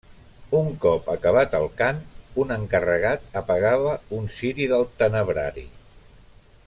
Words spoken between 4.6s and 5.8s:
del tenebrari.